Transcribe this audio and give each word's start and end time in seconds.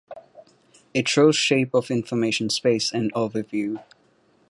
It 0.95 1.07
shows 1.07 1.35
shape 1.35 1.75
of 1.75 1.91
information 1.91 2.49
space 2.49 2.91
in 2.91 3.11
overview. 3.11 3.81